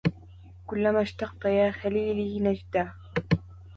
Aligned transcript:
كلما 0.67 1.01
اشتقت 1.01 1.45
يا 1.45 1.71
خليلي 1.71 2.39
نجدا 2.39 2.93